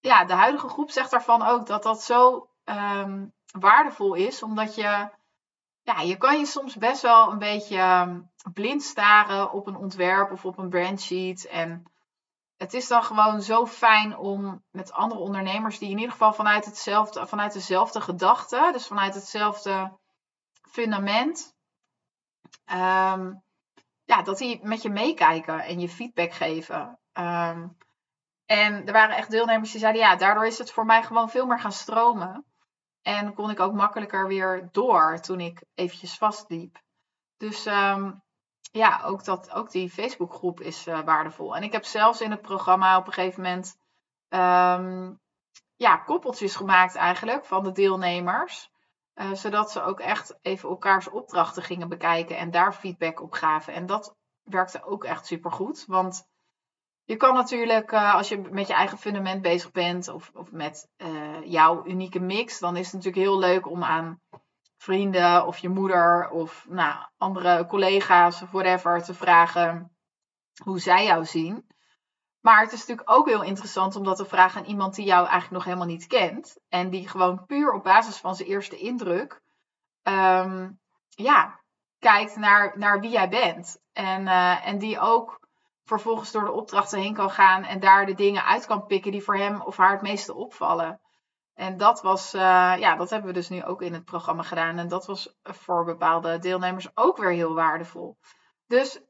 ja, 0.00 0.24
de 0.24 0.32
huidige 0.32 0.68
groep 0.68 0.90
zegt 0.90 1.10
daarvan 1.10 1.42
ook 1.42 1.66
dat 1.66 1.82
dat 1.82 2.02
zo 2.02 2.48
um, 2.64 3.32
waardevol 3.58 4.14
is, 4.14 4.42
omdat 4.42 4.74
je 4.74 5.10
ja, 5.82 6.00
je 6.00 6.16
kan 6.16 6.38
je 6.38 6.46
soms 6.46 6.76
best 6.76 7.02
wel 7.02 7.30
een 7.30 7.38
beetje 7.38 7.76
ehm, 7.76 8.20
blind 8.52 8.82
staren 8.82 9.52
op 9.52 9.66
een 9.66 9.76
ontwerp 9.76 10.32
of 10.32 10.44
op 10.44 10.58
een 10.58 10.68
brandsheet. 10.68 11.46
En 11.46 11.92
het 12.56 12.74
is 12.74 12.88
dan 12.88 13.02
gewoon 13.04 13.42
zo 13.42 13.66
fijn 13.66 14.16
om 14.16 14.64
met 14.70 14.92
andere 14.92 15.20
ondernemers 15.20 15.78
die 15.78 15.90
in 15.90 15.96
ieder 15.96 16.12
geval 16.12 16.32
vanuit, 16.32 16.64
hetzelfde, 16.64 17.26
vanuit 17.26 17.52
dezelfde 17.52 18.00
gedachte, 18.00 18.70
dus 18.72 18.86
vanuit 18.86 19.14
hetzelfde 19.14 19.98
fundament, 20.70 21.54
um, 22.72 23.42
ja, 24.04 24.22
dat 24.22 24.38
die 24.38 24.60
met 24.62 24.82
je 24.82 24.90
meekijken 24.90 25.60
en 25.60 25.80
je 25.80 25.88
feedback 25.88 26.32
geven. 26.32 26.98
Um, 27.12 27.76
en 28.54 28.86
er 28.86 28.92
waren 28.92 29.16
echt 29.16 29.30
deelnemers 29.30 29.70
die 29.70 29.80
zeiden, 29.80 30.02
ja, 30.02 30.16
daardoor 30.16 30.46
is 30.46 30.58
het 30.58 30.72
voor 30.72 30.86
mij 30.86 31.02
gewoon 31.02 31.30
veel 31.30 31.46
meer 31.46 31.60
gaan 31.60 31.72
stromen. 31.72 32.44
En 33.02 33.34
kon 33.34 33.50
ik 33.50 33.60
ook 33.60 33.72
makkelijker 33.72 34.26
weer 34.26 34.68
door 34.72 35.18
toen 35.20 35.40
ik 35.40 35.64
eventjes 35.74 36.18
vastliep. 36.18 36.82
Dus 37.36 37.66
um, 37.66 38.22
ja, 38.70 39.02
ook, 39.04 39.24
dat, 39.24 39.50
ook 39.50 39.70
die 39.70 39.90
Facebookgroep 39.90 40.60
is 40.60 40.86
uh, 40.86 41.00
waardevol. 41.00 41.56
En 41.56 41.62
ik 41.62 41.72
heb 41.72 41.84
zelfs 41.84 42.20
in 42.20 42.30
het 42.30 42.42
programma 42.42 42.98
op 42.98 43.06
een 43.06 43.12
gegeven 43.12 43.42
moment 43.42 43.76
um, 44.28 45.20
ja, 45.76 45.96
koppeltjes 45.96 46.56
gemaakt 46.56 46.94
eigenlijk 46.94 47.44
van 47.44 47.64
de 47.64 47.72
deelnemers. 47.72 48.70
Uh, 49.14 49.32
zodat 49.32 49.70
ze 49.70 49.82
ook 49.82 50.00
echt 50.00 50.38
even 50.42 50.68
elkaars 50.68 51.08
opdrachten 51.08 51.62
gingen 51.62 51.88
bekijken 51.88 52.36
en 52.36 52.50
daar 52.50 52.72
feedback 52.72 53.20
op 53.20 53.32
gaven. 53.32 53.74
En 53.74 53.86
dat 53.86 54.16
werkte 54.42 54.84
ook 54.84 55.04
echt 55.04 55.26
super 55.26 55.52
goed. 55.52 55.84
Want 55.86 56.32
je 57.04 57.16
kan 57.16 57.34
natuurlijk, 57.34 57.92
uh, 57.92 58.14
als 58.14 58.28
je 58.28 58.38
met 58.38 58.66
je 58.66 58.74
eigen 58.74 58.98
fundament 58.98 59.42
bezig 59.42 59.70
bent 59.70 60.08
of, 60.08 60.30
of 60.34 60.52
met 60.52 60.88
uh, 60.96 61.44
jouw 61.44 61.86
unieke 61.86 62.20
mix, 62.20 62.58
dan 62.58 62.76
is 62.76 62.84
het 62.84 62.94
natuurlijk 62.94 63.24
heel 63.24 63.38
leuk 63.38 63.70
om 63.70 63.84
aan 63.84 64.20
vrienden 64.76 65.46
of 65.46 65.58
je 65.58 65.68
moeder 65.68 66.28
of 66.30 66.66
nou, 66.68 67.06
andere 67.16 67.66
collega's 67.66 68.42
of 68.42 68.50
whatever 68.50 69.02
te 69.02 69.14
vragen 69.14 69.96
hoe 70.62 70.78
zij 70.78 71.04
jou 71.04 71.24
zien. 71.24 71.66
Maar 72.40 72.60
het 72.60 72.72
is 72.72 72.78
natuurlijk 72.78 73.10
ook 73.10 73.28
heel 73.28 73.42
interessant 73.42 73.96
om 73.96 74.04
dat 74.04 74.16
te 74.16 74.24
vragen 74.24 74.60
aan 74.60 74.66
iemand 74.66 74.94
die 74.94 75.04
jou 75.04 75.20
eigenlijk 75.20 75.50
nog 75.50 75.64
helemaal 75.64 75.86
niet 75.86 76.06
kent. 76.06 76.56
En 76.68 76.90
die 76.90 77.08
gewoon 77.08 77.46
puur 77.46 77.72
op 77.72 77.82
basis 77.82 78.16
van 78.16 78.36
zijn 78.36 78.48
eerste 78.48 78.76
indruk, 78.76 79.42
um, 80.02 80.80
ja, 81.08 81.60
kijkt 81.98 82.36
naar, 82.36 82.78
naar 82.78 83.00
wie 83.00 83.10
jij 83.10 83.28
bent. 83.28 83.78
En, 83.92 84.22
uh, 84.26 84.66
en 84.66 84.78
die 84.78 85.00
ook 85.00 85.43
vervolgens 85.84 86.32
door 86.32 86.44
de 86.44 86.52
opdrachten 86.52 87.00
heen 87.00 87.14
kan 87.14 87.30
gaan 87.30 87.64
en 87.64 87.80
daar 87.80 88.06
de 88.06 88.14
dingen 88.14 88.44
uit 88.44 88.66
kan 88.66 88.86
pikken 88.86 89.12
die 89.12 89.22
voor 89.22 89.36
hem 89.36 89.60
of 89.60 89.76
haar 89.76 89.92
het 89.92 90.02
meeste 90.02 90.34
opvallen. 90.34 91.00
En 91.54 91.76
dat 91.76 92.02
was, 92.02 92.34
uh, 92.34 92.40
ja, 92.78 92.96
dat 92.96 93.10
hebben 93.10 93.28
we 93.28 93.34
dus 93.34 93.48
nu 93.48 93.64
ook 93.64 93.82
in 93.82 93.92
het 93.92 94.04
programma 94.04 94.42
gedaan. 94.42 94.78
En 94.78 94.88
dat 94.88 95.06
was 95.06 95.36
voor 95.42 95.84
bepaalde 95.84 96.38
deelnemers 96.38 96.96
ook 96.96 97.16
weer 97.16 97.30
heel 97.30 97.54
waardevol. 97.54 98.18
Dus 98.66 99.00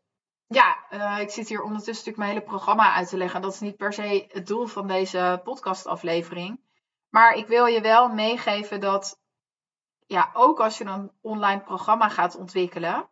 ja, 0.47 0.76
uh, 0.90 1.19
ik 1.21 1.31
zit 1.31 1.49
hier 1.49 1.62
ondertussen 1.62 1.95
natuurlijk 1.95 2.16
mijn 2.16 2.31
hele 2.31 2.59
programma 2.59 2.95
uit 2.95 3.09
te 3.09 3.16
leggen. 3.16 3.43
Dat 3.43 3.52
is 3.52 3.61
niet 3.61 3.76
per 3.76 3.93
se 3.93 4.26
het 4.28 4.47
doel 4.47 4.66
van 4.66 4.87
deze 4.87 5.40
podcastaflevering. 5.45 6.61
Maar 7.09 7.35
ik 7.35 7.47
wil 7.47 7.66
je 7.66 7.81
wel 7.81 8.09
meegeven 8.09 8.81
dat, 8.81 9.21
ja, 10.07 10.31
ook 10.33 10.61
als 10.61 10.78
je 10.78 10.85
een 10.85 11.12
online 11.21 11.61
programma 11.61 12.09
gaat 12.09 12.37
ontwikkelen, 12.37 13.09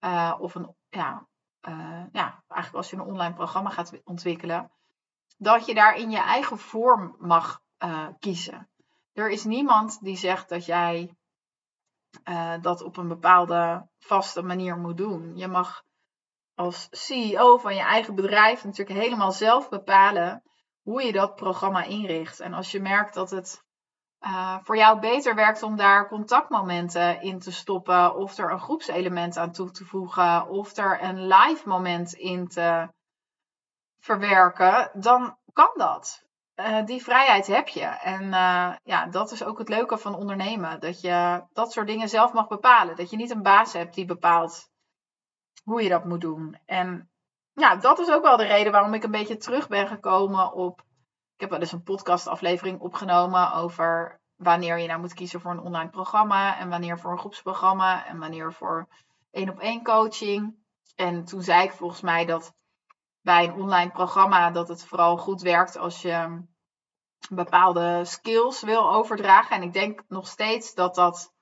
uh, 0.00 0.34
of 0.38 0.54
een, 0.54 0.74
ja, 0.88 1.26
uh, 1.68 2.04
ja, 2.12 2.42
eigenlijk 2.48 2.74
als 2.74 2.90
je 2.90 2.96
een 2.96 3.02
online 3.02 3.34
programma 3.34 3.70
gaat 3.70 4.00
ontwikkelen, 4.04 4.70
dat 5.36 5.66
je 5.66 5.74
daar 5.74 5.96
in 5.96 6.10
je 6.10 6.18
eigen 6.18 6.58
vorm 6.58 7.16
mag 7.18 7.60
eh, 7.76 8.06
kiezen. 8.18 8.70
Er 9.12 9.30
is 9.30 9.44
niemand 9.44 10.02
die 10.02 10.16
zegt 10.16 10.48
dat 10.48 10.64
jij 10.66 11.16
uh, 12.28 12.54
dat 12.60 12.82
op 12.82 12.96
een 12.96 13.08
bepaalde 13.08 13.88
vaste 13.98 14.42
manier 14.42 14.76
moet 14.76 14.96
doen. 14.96 15.36
Je 15.36 15.48
mag 15.48 15.82
als 16.54 16.88
CEO 16.90 17.58
van 17.58 17.74
je 17.74 17.80
eigen 17.80 18.14
bedrijf 18.14 18.64
natuurlijk 18.64 18.98
helemaal 18.98 19.32
zelf 19.32 19.68
bepalen 19.68 20.42
hoe 20.82 21.02
je 21.02 21.12
dat 21.12 21.34
programma 21.34 21.82
inricht. 21.82 22.40
En 22.40 22.52
als 22.54 22.70
je 22.70 22.80
merkt 22.80 23.14
dat 23.14 23.30
het 23.30 23.64
uh, 24.22 24.58
voor 24.62 24.76
jou 24.76 25.00
beter 25.00 25.34
werkt 25.34 25.62
om 25.62 25.76
daar 25.76 26.08
contactmomenten 26.08 27.22
in 27.22 27.38
te 27.38 27.52
stoppen, 27.52 28.16
of 28.16 28.38
er 28.38 28.50
een 28.50 28.60
groepselement 28.60 29.36
aan 29.36 29.52
toe 29.52 29.70
te 29.70 29.84
voegen, 29.84 30.48
of 30.48 30.76
er 30.76 31.02
een 31.02 31.26
live 31.26 31.68
moment 31.68 32.12
in 32.12 32.48
te 32.48 32.88
verwerken, 33.98 34.90
dan 34.94 35.36
kan 35.52 35.70
dat. 35.74 36.24
Uh, 36.56 36.84
die 36.84 37.02
vrijheid 37.02 37.46
heb 37.46 37.68
je. 37.68 37.84
En 37.84 38.22
uh, 38.22 38.74
ja, 38.82 39.06
dat 39.06 39.30
is 39.30 39.44
ook 39.44 39.58
het 39.58 39.68
leuke 39.68 39.98
van 39.98 40.14
ondernemen. 40.14 40.80
Dat 40.80 41.00
je 41.00 41.44
dat 41.52 41.72
soort 41.72 41.86
dingen 41.86 42.08
zelf 42.08 42.32
mag 42.32 42.48
bepalen. 42.48 42.96
Dat 42.96 43.10
je 43.10 43.16
niet 43.16 43.30
een 43.30 43.42
baas 43.42 43.72
hebt 43.72 43.94
die 43.94 44.04
bepaalt 44.04 44.68
hoe 45.64 45.82
je 45.82 45.88
dat 45.88 46.04
moet 46.04 46.20
doen. 46.20 46.58
En 46.66 47.10
ja, 47.52 47.76
dat 47.76 47.98
is 47.98 48.10
ook 48.10 48.22
wel 48.22 48.36
de 48.36 48.44
reden 48.44 48.72
waarom 48.72 48.94
ik 48.94 49.02
een 49.02 49.10
beetje 49.10 49.36
terug 49.36 49.68
ben 49.68 49.88
gekomen 49.88 50.52
op. 50.52 50.82
Ik 51.42 51.48
heb 51.48 51.58
wel 51.58 51.66
eens 51.66 51.76
een 51.76 51.92
podcastaflevering 51.94 52.80
opgenomen 52.80 53.52
over 53.52 54.20
wanneer 54.36 54.78
je 54.78 54.86
nou 54.86 55.00
moet 55.00 55.14
kiezen 55.14 55.40
voor 55.40 55.50
een 55.50 55.60
online 55.60 55.90
programma. 55.90 56.58
En 56.58 56.68
wanneer 56.68 56.98
voor 56.98 57.12
een 57.12 57.18
groepsprogramma. 57.18 58.06
En 58.06 58.18
wanneer 58.18 58.52
voor 58.52 58.88
één 59.30 59.48
op 59.48 59.58
één 59.58 59.82
coaching. 59.82 60.54
En 60.96 61.24
toen 61.24 61.42
zei 61.42 61.62
ik 61.64 61.72
volgens 61.72 62.00
mij 62.00 62.24
dat 62.24 62.54
bij 63.20 63.44
een 63.44 63.54
online 63.54 63.90
programma 63.90 64.50
dat 64.50 64.68
het 64.68 64.84
vooral 64.84 65.16
goed 65.16 65.40
werkt 65.40 65.76
als 65.76 66.02
je 66.02 66.42
bepaalde 67.30 68.04
skills 68.04 68.62
wil 68.62 68.92
overdragen. 68.92 69.56
En 69.56 69.62
ik 69.62 69.72
denk 69.72 70.02
nog 70.08 70.26
steeds 70.26 70.74
dat 70.74 70.94
dat 70.94 71.32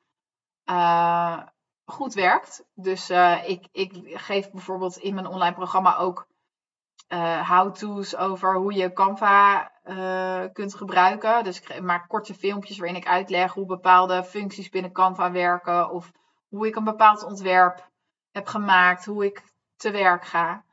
uh, 0.64 1.42
goed 1.85 2.14
werkt. 2.14 2.64
Dus 2.75 3.11
uh, 3.11 3.49
ik, 3.49 3.69
ik 3.73 4.21
geef 4.21 4.50
bijvoorbeeld 4.50 4.97
in 4.97 5.14
mijn 5.14 5.26
online 5.26 5.54
programma 5.54 5.97
ook 5.97 6.28
uh, 7.12 7.49
how-to's 7.49 8.16
over 8.16 8.57
hoe 8.57 8.73
je 8.73 8.92
Canva 8.92 9.73
kunt 10.52 10.75
gebruiken. 10.75 11.44
Dus 11.44 11.61
ik 11.61 11.82
maak 11.82 12.09
korte 12.09 12.35
filmpjes 12.35 12.78
waarin 12.78 12.97
ik 12.97 13.06
uitleg 13.06 13.52
hoe 13.52 13.66
bepaalde 13.66 14.25
functies 14.25 14.68
binnen 14.68 14.92
Canva 14.92 15.30
werken. 15.30 15.90
Of 15.90 16.12
hoe 16.49 16.66
ik 16.66 16.76
een 16.76 16.85
bepaald 16.85 17.25
ontwerp 17.25 17.88
heb 18.30 18.47
gemaakt, 18.47 19.04
hoe 19.04 19.25
ik 19.25 19.42
te 19.76 19.90
werk 19.90 20.25
ga. 20.25 20.64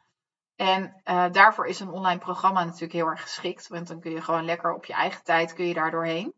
En 0.55 1.01
uh, 1.05 1.25
daarvoor 1.31 1.65
is 1.65 1.79
een 1.79 1.91
online 1.91 2.19
programma 2.19 2.63
natuurlijk 2.63 2.93
heel 2.93 3.07
erg 3.07 3.21
geschikt. 3.21 3.67
Want 3.67 3.87
dan 3.87 3.99
kun 3.99 4.11
je 4.11 4.21
gewoon 4.21 4.45
lekker 4.45 4.73
op 4.73 4.85
je 4.85 4.93
eigen 4.93 5.23
tijd 5.23 5.53
kun 5.53 5.65
je 5.65 5.73
daar 5.73 5.91
doorheen. 5.91 6.33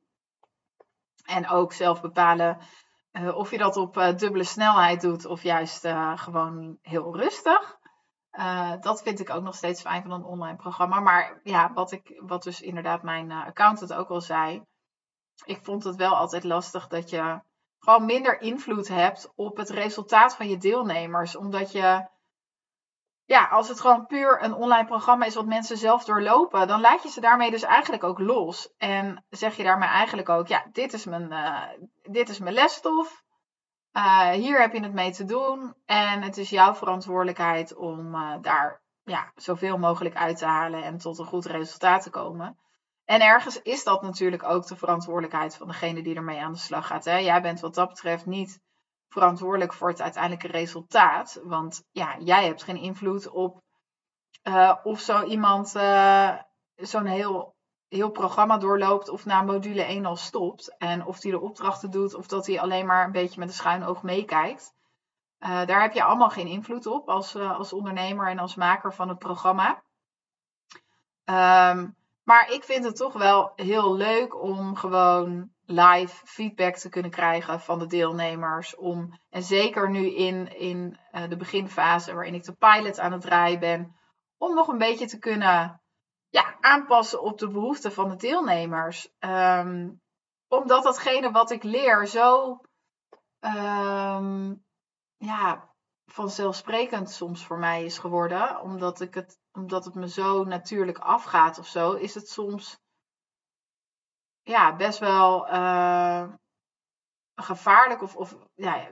En 1.25 1.49
ook 1.49 1.73
zelf 1.73 2.01
bepalen 2.01 2.57
uh, 3.11 3.37
of 3.37 3.51
je 3.51 3.57
dat 3.57 3.77
op 3.77 3.93
dubbele 3.93 4.43
snelheid 4.43 5.01
doet 5.01 5.25
of 5.25 5.43
juist 5.43 5.87
gewoon 6.15 6.77
heel 6.81 7.17
rustig. 7.17 7.78
Dat 8.79 9.01
vind 9.01 9.19
ik 9.19 9.29
ook 9.29 9.43
nog 9.43 9.55
steeds 9.55 9.81
fijn 9.81 10.01
van 10.01 10.11
een 10.11 10.23
online 10.23 10.57
programma. 10.57 10.99
Maar 10.99 11.39
ja, 11.43 11.73
wat, 11.73 11.91
ik, 11.91 12.21
wat 12.25 12.43
dus 12.43 12.61
inderdaad 12.61 13.03
mijn 13.03 13.31
accountant 13.31 13.93
ook 13.93 14.09
al 14.09 14.21
zei. 14.21 14.63
Ik 15.45 15.59
vond 15.63 15.83
het 15.83 15.95
wel 15.95 16.15
altijd 16.15 16.43
lastig 16.43 16.87
dat 16.87 17.09
je 17.09 17.41
gewoon 17.79 18.05
minder 18.05 18.41
invloed 18.41 18.87
hebt 18.87 19.31
op 19.35 19.57
het 19.57 19.69
resultaat 19.69 20.35
van 20.35 20.49
je 20.49 20.57
deelnemers. 20.57 21.35
Omdat 21.35 21.71
je 21.71 22.07
ja, 23.29 23.47
als 23.47 23.67
het 23.67 23.81
gewoon 23.81 24.05
puur 24.05 24.43
een 24.43 24.53
online 24.53 24.85
programma 24.85 25.25
is 25.25 25.35
wat 25.35 25.45
mensen 25.45 25.77
zelf 25.77 26.03
doorlopen, 26.03 26.67
dan 26.67 26.81
laat 26.81 27.03
je 27.03 27.09
ze 27.09 27.21
daarmee 27.21 27.51
dus 27.51 27.63
eigenlijk 27.63 28.03
ook 28.03 28.19
los. 28.19 28.73
En 28.77 29.25
zeg 29.29 29.55
je 29.55 29.63
daarmee 29.63 29.89
eigenlijk 29.89 30.29
ook, 30.29 30.47
ja, 30.47 30.65
dit 30.71 30.93
is 30.93 31.05
mijn, 31.05 31.31
uh, 31.31 31.63
dit 32.01 32.29
is 32.29 32.39
mijn 32.39 32.53
lesstof. 32.53 33.23
Uh, 33.93 34.29
hier 34.29 34.61
heb 34.61 34.73
je 34.73 34.83
het 34.83 34.93
mee 34.93 35.11
te 35.11 35.25
doen. 35.25 35.73
En 35.85 36.21
het 36.21 36.37
is 36.37 36.49
jouw 36.49 36.75
verantwoordelijkheid 36.75 37.75
om 37.75 38.15
uh, 38.15 38.35
daar 38.41 38.81
ja, 39.03 39.31
zoveel 39.35 39.77
mogelijk 39.77 40.15
uit 40.15 40.37
te 40.37 40.45
halen 40.45 40.83
en 40.83 40.97
tot 40.97 41.19
een 41.19 41.25
goed 41.25 41.45
resultaat 41.45 42.03
te 42.03 42.09
komen. 42.09 42.57
En 43.05 43.21
ergens 43.21 43.61
is 43.61 43.83
dat 43.83 44.01
natuurlijk 44.01 44.43
ook 44.43 44.67
de 44.67 44.75
verantwoordelijkheid 44.75 45.55
van 45.55 45.67
degene 45.67 46.01
die 46.01 46.15
ermee 46.15 46.41
aan 46.41 46.51
de 46.51 46.57
slag 46.57 46.87
gaat. 46.87 47.05
Hè? 47.05 47.17
Jij 47.17 47.41
bent 47.41 47.59
wat 47.59 47.75
dat 47.75 47.87
betreft 47.87 48.25
niet 48.25 48.59
verantwoordelijk 49.07 49.73
voor 49.73 49.89
het 49.89 50.01
uiteindelijke 50.01 50.47
resultaat. 50.47 51.39
Want 51.43 51.83
ja, 51.91 52.17
jij 52.19 52.45
hebt 52.45 52.63
geen 52.63 52.77
invloed 52.77 53.29
op 53.29 53.61
uh, 54.43 54.75
of 54.83 54.99
zo 54.99 55.23
iemand 55.23 55.69
zo'n 56.75 57.05
heel, 57.05 57.55
heel 57.89 58.09
programma 58.09 58.57
doorloopt 58.57 59.09
of 59.09 59.25
na 59.25 59.41
module 59.41 59.83
1 59.83 60.05
al 60.05 60.15
stopt. 60.15 60.75
En 60.77 61.05
of 61.05 61.19
die 61.19 61.31
de 61.31 61.39
opdrachten 61.39 61.91
doet 61.91 62.13
of 62.13 62.27
dat 62.27 62.47
hij 62.47 62.59
alleen 62.59 62.85
maar 62.85 63.05
een 63.05 63.11
beetje 63.11 63.39
met 63.39 63.47
een 63.47 63.53
schuin 63.53 63.83
oog 63.83 64.03
meekijkt. 64.03 64.73
Uh, 65.39 65.65
daar 65.65 65.81
heb 65.81 65.93
je 65.93 66.03
allemaal 66.03 66.29
geen 66.29 66.47
invloed 66.47 66.85
op 66.85 67.09
als, 67.09 67.35
als 67.35 67.73
ondernemer 67.73 68.27
en 68.27 68.39
als 68.39 68.55
maker 68.55 68.93
van 68.93 69.09
het 69.09 69.19
programma. 69.19 69.81
Um, 71.25 71.97
maar 72.23 72.51
ik 72.51 72.63
vind 72.63 72.85
het 72.85 72.95
toch 72.95 73.13
wel 73.13 73.51
heel 73.55 73.95
leuk 73.95 74.41
om 74.41 74.75
gewoon 74.75 75.51
live 75.65 76.25
feedback 76.25 76.75
te 76.75 76.89
kunnen 76.89 77.11
krijgen 77.11 77.59
van 77.59 77.79
de 77.79 77.85
deelnemers. 77.85 78.75
Om, 78.75 79.19
en 79.29 79.43
zeker 79.43 79.89
nu 79.89 80.15
in, 80.15 80.57
in 80.57 80.97
uh, 81.11 81.29
de 81.29 81.37
beginfase 81.37 82.13
waarin 82.13 82.33
ik 82.33 82.43
de 82.43 82.53
pilot 82.53 82.99
aan 82.99 83.11
het 83.11 83.21
draaien 83.21 83.59
ben, 83.59 83.95
om 84.37 84.55
nog 84.55 84.67
een 84.67 84.77
beetje 84.77 85.07
te 85.07 85.19
kunnen 85.19 85.78
ja, 86.29 86.57
aanpassen 86.59 87.21
op 87.21 87.37
de 87.37 87.47
behoeften 87.47 87.91
van 87.91 88.09
de 88.09 88.15
deelnemers. 88.15 89.09
Um, 89.19 90.01
omdat 90.47 90.83
datgene 90.83 91.31
wat 91.31 91.51
ik 91.51 91.63
leer 91.63 92.07
zo 92.07 92.59
um, 93.39 94.65
ja, 95.17 95.69
vanzelfsprekend 96.05 97.11
soms 97.11 97.45
voor 97.45 97.57
mij 97.57 97.85
is 97.85 97.97
geworden. 97.97 98.61
Omdat, 98.61 99.01
ik 99.01 99.13
het, 99.13 99.39
omdat 99.51 99.85
het 99.85 99.95
me 99.95 100.09
zo 100.09 100.43
natuurlijk 100.43 100.97
afgaat 100.97 101.59
of 101.59 101.67
zo, 101.67 101.93
is 101.93 102.15
het 102.15 102.29
soms 102.29 102.79
ja, 104.41 104.75
best 104.75 104.99
wel 104.99 105.47
uh, 105.47 106.33
gevaarlijk 107.35 108.01
of, 108.01 108.15
of 108.15 108.37
ja, 108.55 108.91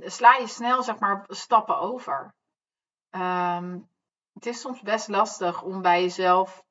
sla 0.00 0.34
je 0.34 0.46
snel 0.46 0.82
zeg 0.82 0.98
maar 0.98 1.24
stappen 1.28 1.78
over. 1.78 2.34
Um, 3.10 3.90
het 4.32 4.46
is 4.46 4.60
soms 4.60 4.80
best 4.80 5.08
lastig 5.08 5.62
om 5.62 5.82
bij 5.82 6.00
jezelf 6.00 6.64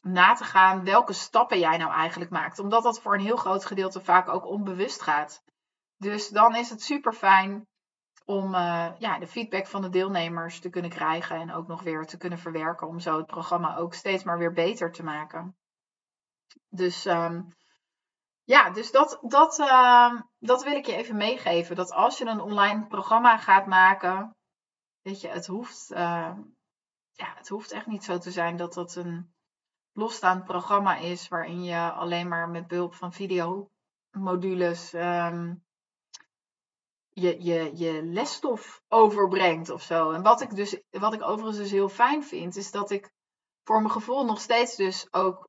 na 0.00 0.34
te 0.34 0.44
gaan 0.44 0.84
welke 0.84 1.12
stappen 1.12 1.58
jij 1.58 1.76
nou 1.76 1.92
eigenlijk 1.92 2.30
maakt. 2.30 2.58
Omdat 2.58 2.82
dat 2.82 3.00
voor 3.00 3.14
een 3.14 3.20
heel 3.20 3.36
groot 3.36 3.64
gedeelte 3.64 4.00
vaak 4.00 4.28
ook 4.28 4.46
onbewust 4.46 5.02
gaat. 5.02 5.42
Dus 5.96 6.28
dan 6.28 6.54
is 6.54 6.70
het 6.70 6.82
super 6.82 7.12
fijn 7.12 7.66
om 8.24 8.54
uh, 8.54 8.90
ja, 8.98 9.18
de 9.18 9.26
feedback 9.26 9.66
van 9.66 9.82
de 9.82 9.88
deelnemers 9.88 10.60
te 10.60 10.70
kunnen 10.70 10.90
krijgen 10.90 11.36
en 11.36 11.52
ook 11.52 11.66
nog 11.66 11.82
weer 11.82 12.06
te 12.06 12.16
kunnen 12.16 12.38
verwerken 12.38 12.86
om 12.86 13.00
zo 13.00 13.16
het 13.16 13.26
programma 13.26 13.76
ook 13.76 13.94
steeds 13.94 14.24
maar 14.24 14.38
weer 14.38 14.52
beter 14.52 14.92
te 14.92 15.02
maken. 15.04 15.56
Dus 16.68 17.04
um, 17.04 17.54
ja, 18.44 18.70
dus 18.70 18.90
dat, 18.90 19.18
dat, 19.22 19.58
uh, 19.58 20.20
dat 20.38 20.62
wil 20.62 20.76
ik 20.76 20.86
je 20.86 20.94
even 20.94 21.16
meegeven. 21.16 21.76
Dat 21.76 21.92
als 21.92 22.18
je 22.18 22.26
een 22.26 22.40
online 22.40 22.86
programma 22.86 23.38
gaat 23.38 23.66
maken, 23.66 24.36
weet 25.02 25.20
je, 25.20 25.28
het 25.28 25.46
hoeft, 25.46 25.90
uh, 25.92 26.32
ja, 27.16 27.34
het 27.36 27.48
hoeft 27.48 27.72
echt 27.72 27.86
niet 27.86 28.04
zo 28.04 28.18
te 28.18 28.30
zijn 28.30 28.56
dat 28.56 28.74
dat 28.74 28.94
een 28.94 29.34
losstaand 29.92 30.44
programma 30.44 30.96
is 30.96 31.28
waarin 31.28 31.64
je 31.64 31.92
alleen 31.92 32.28
maar 32.28 32.48
met 32.48 32.66
behulp 32.66 32.94
van 32.94 33.12
videomodules 33.12 34.92
um, 34.92 35.64
je, 37.20 37.42
je, 37.42 37.76
je 37.76 38.02
lesstof 38.02 38.82
overbrengt 38.88 39.70
of 39.70 39.82
zo. 39.82 40.10
En 40.10 40.22
wat 40.22 40.40
ik, 40.40 40.54
dus, 40.54 40.80
wat 40.90 41.14
ik 41.14 41.22
overigens 41.22 41.56
dus 41.56 41.70
heel 41.70 41.88
fijn 41.88 42.24
vind, 42.24 42.56
is 42.56 42.70
dat 42.70 42.90
ik 42.90 43.10
voor 43.64 43.80
mijn 43.80 43.92
gevoel 43.92 44.24
nog 44.24 44.40
steeds 44.40 44.76
dus 44.76 45.12
ook 45.12 45.48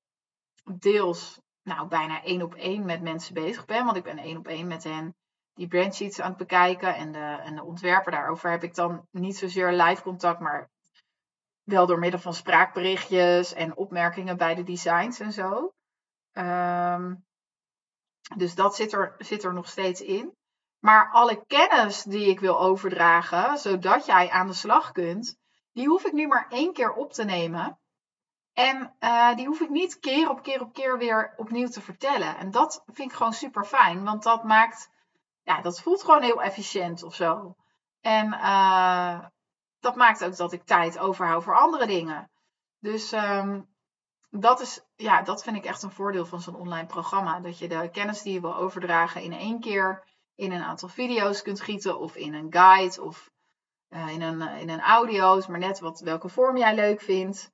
deels, 0.64 1.42
nou 1.64 1.88
bijna 1.88 2.24
één 2.24 2.42
op 2.42 2.56
één 2.56 2.86
met 2.86 3.02
mensen 3.02 3.34
bezig 3.34 3.66
ben. 3.66 3.86
Want 3.86 3.98
ik 3.98 4.04
ben 4.04 4.18
één 4.18 4.38
op 4.38 4.48
één 4.48 4.68
met 4.68 4.84
hen 4.84 5.16
die 5.54 5.68
brandsheets 5.68 6.20
aan 6.20 6.30
het 6.30 6.38
bekijken 6.38 6.96
en 6.96 7.12
de, 7.12 7.20
en 7.20 7.56
de 7.56 7.64
ontwerper. 7.64 8.12
Daarover 8.12 8.50
heb 8.50 8.64
ik 8.64 8.76
dan 8.76 9.08
niet 9.12 9.38
zozeer 9.38 9.72
live 9.72 10.02
contact, 10.02 10.40
maar 10.40 10.70
wel 11.68 11.86
door 11.86 12.00
middel 12.00 12.20
van 12.20 12.34
spraakberichtjes 12.34 13.54
en 13.54 13.78
opmerkingen 13.78 14.38
bij 14.38 14.56
de 14.56 14.64
designs 14.64 15.20
en 15.20 15.32
zo. 15.32 15.74
Um, 16.34 17.26
dus 18.36 18.56
dat 18.56 18.76
zit 18.76 18.94
er, 18.94 19.16
zit 19.18 19.44
er 19.44 19.54
nog 19.54 19.70
steeds 19.70 20.02
in. 20.02 20.36
Maar 20.80 21.12
alle 21.12 21.46
kennis 21.46 22.04
die 22.04 22.28
ik 22.28 22.40
wil 22.40 22.60
overdragen, 22.60 23.58
zodat 23.58 24.06
jij 24.06 24.30
aan 24.30 24.48
de 24.48 24.54
slag 24.54 24.92
kunt, 24.92 25.38
die 25.74 25.88
hoef 25.88 26.06
ik 26.06 26.12
nu 26.12 26.28
maar 26.28 26.46
één 26.50 26.74
keer 26.74 26.94
op 26.94 27.14
te 27.14 27.24
nemen. 27.24 27.80
En 28.54 28.96
uh, 29.00 29.36
die 29.36 29.48
hoef 29.48 29.62
ik 29.62 29.70
niet 29.70 30.00
keer 30.00 30.30
op 30.30 30.44
keer 30.44 30.62
op 30.62 30.74
keer 30.74 30.98
weer 30.98 31.34
opnieuw 31.38 31.68
te 31.68 31.82
vertellen. 31.82 32.38
En 32.38 32.52
dat 32.52 32.84
vind 32.86 33.12
ik 33.12 33.18
gewoon 33.18 33.34
super 33.34 33.66
fijn, 33.66 34.04
want 34.04 34.24
dat 34.24 34.44
maakt, 34.44 34.90
ja, 35.44 35.62
dat 35.62 35.82
voelt 35.82 36.04
gewoon 36.04 36.22
heel 36.22 36.42
efficiënt 36.42 37.04
of 37.04 37.16
zo. 37.16 37.56
En 38.02 38.28
uh, 38.34 39.26
dat 39.88 39.96
maakt 39.96 40.24
ook 40.24 40.36
dat 40.36 40.54
ik 40.54 40.64
tijd 40.64 41.00
overhoud 41.00 41.44
voor 41.44 41.58
andere 41.58 41.86
dingen. 41.86 42.30
Dus 42.80 43.12
um, 43.12 43.70
dat, 44.30 44.60
is, 44.60 44.86
ja, 44.96 45.22
dat 45.22 45.44
vind 45.44 45.56
ik 45.56 45.66
echt 45.66 45.84
een 45.84 45.92
voordeel 45.92 46.26
van 46.26 46.42
zo'n 46.42 46.56
online 46.56 46.88
programma. 46.88 47.40
Dat 47.40 47.60
je 47.60 47.68
de 47.68 47.90
kennis 47.92 48.22
die 48.22 48.34
je 48.34 48.42
wil 48.42 48.56
overdragen 48.56 49.22
in 49.22 49.34
één 49.34 49.60
keer 49.60 50.04
in 50.36 50.52
een 50.52 50.64
aantal 50.64 50.90
video's 50.90 51.42
kunt 51.42 51.62
gieten. 51.62 52.00
Of 52.00 52.16
in 52.16 52.34
een 52.34 52.48
guide 52.50 53.02
of 53.02 53.32
uh, 53.90 54.10
in, 54.10 54.22
een, 54.22 54.42
in 54.42 54.70
een 54.70 54.82
audio's. 54.82 55.48
Maar 55.48 55.60
net 55.60 55.80
wat, 55.80 56.00
welke 56.00 56.30
vorm 56.30 56.58
jij 56.58 56.76
leuk 56.76 57.02
vindt. 57.02 57.52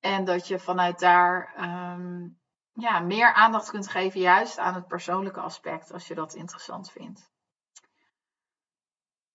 En 0.00 0.24
dat 0.24 0.48
je 0.48 0.58
vanuit 0.58 0.98
daar 0.98 1.54
um, 1.58 2.40
ja, 2.72 3.00
meer 3.00 3.32
aandacht 3.32 3.70
kunt 3.70 3.88
geven 3.88 4.20
juist 4.20 4.58
aan 4.58 4.74
het 4.74 4.86
persoonlijke 4.86 5.40
aspect. 5.40 5.92
Als 5.92 6.08
je 6.08 6.14
dat 6.14 6.34
interessant 6.34 6.90
vindt. 6.90 7.30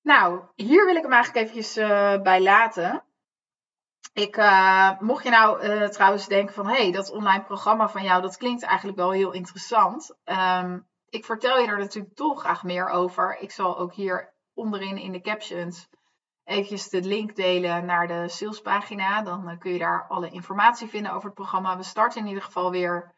Nou, 0.07 0.41
hier 0.55 0.85
wil 0.85 0.95
ik 0.95 1.01
hem 1.01 1.11
eigenlijk 1.11 1.45
eventjes 1.45 1.77
uh, 1.77 2.21
bij 2.21 2.41
laten. 2.41 3.03
Ik, 4.13 4.37
uh, 4.37 4.99
mocht 4.99 5.23
je 5.23 5.29
nou 5.29 5.67
uh, 5.67 5.87
trouwens 5.87 6.27
denken 6.27 6.53
van, 6.53 6.67
hé, 6.67 6.81
hey, 6.81 6.91
dat 6.91 7.11
online 7.11 7.43
programma 7.43 7.89
van 7.89 8.03
jou, 8.03 8.21
dat 8.21 8.37
klinkt 8.37 8.63
eigenlijk 8.63 8.97
wel 8.97 9.11
heel 9.11 9.31
interessant. 9.31 10.15
Um, 10.25 10.87
ik 11.09 11.25
vertel 11.25 11.59
je 11.59 11.67
er 11.67 11.77
natuurlijk 11.77 12.15
toch 12.15 12.39
graag 12.39 12.63
meer 12.63 12.89
over. 12.89 13.37
Ik 13.39 13.51
zal 13.51 13.77
ook 13.77 13.93
hier 13.93 14.33
onderin 14.53 14.97
in 14.97 15.11
de 15.11 15.21
captions 15.21 15.89
eventjes 16.43 16.89
de 16.89 17.01
link 17.01 17.35
delen 17.35 17.85
naar 17.85 18.07
de 18.07 18.29
salespagina. 18.29 19.21
Dan 19.21 19.57
kun 19.57 19.71
je 19.71 19.79
daar 19.79 20.05
alle 20.07 20.29
informatie 20.29 20.87
vinden 20.87 21.11
over 21.11 21.25
het 21.25 21.33
programma. 21.33 21.77
We 21.77 21.83
starten 21.83 22.21
in 22.21 22.27
ieder 22.27 22.43
geval 22.43 22.71
weer 22.71 23.15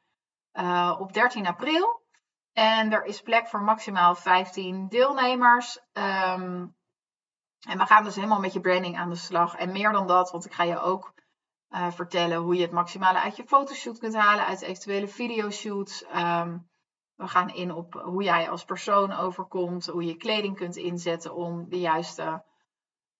op 0.99 1.13
13 1.13 1.47
april. 1.47 2.01
En 2.53 2.91
er 2.91 3.03
is 3.05 3.21
plek 3.21 3.47
voor 3.47 3.61
maximaal 3.61 4.15
15 4.15 4.87
deelnemers. 4.87 5.79
Um, 5.93 6.77
en 7.67 7.77
we 7.77 7.85
gaan 7.85 8.03
dus 8.03 8.15
helemaal 8.15 8.39
met 8.39 8.53
je 8.53 8.59
branding 8.59 8.97
aan 8.97 9.09
de 9.09 9.15
slag. 9.15 9.55
En 9.55 9.71
meer 9.71 9.91
dan 9.91 10.07
dat, 10.07 10.31
want 10.31 10.45
ik 10.45 10.53
ga 10.53 10.63
je 10.63 10.79
ook 10.79 11.13
uh, 11.69 11.91
vertellen 11.91 12.37
hoe 12.37 12.55
je 12.55 12.61
het 12.61 12.71
maximale 12.71 13.19
uit 13.19 13.35
je 13.35 13.43
fotoshoot 13.47 13.99
kunt 13.99 14.15
halen, 14.15 14.45
uit 14.45 14.61
eventuele 14.61 15.07
videoshoots. 15.07 16.05
Um, 16.15 16.69
we 17.15 17.27
gaan 17.27 17.49
in 17.49 17.71
op 17.71 17.93
hoe 17.93 18.23
jij 18.23 18.49
als 18.49 18.65
persoon 18.65 19.11
overkomt, 19.11 19.85
hoe 19.85 20.05
je 20.05 20.15
kleding 20.15 20.55
kunt 20.55 20.75
inzetten 20.75 21.35
om 21.35 21.69
de 21.69 21.79
juiste 21.79 22.43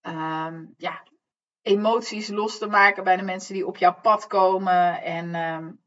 um, 0.02 0.74
ja, 0.76 1.02
emoties 1.62 2.28
los 2.28 2.58
te 2.58 2.66
maken 2.66 3.04
bij 3.04 3.16
de 3.16 3.22
mensen 3.22 3.54
die 3.54 3.66
op 3.66 3.76
jouw 3.76 3.94
pad 4.02 4.26
komen. 4.26 5.02
En 5.02 5.34
um, 5.34 5.80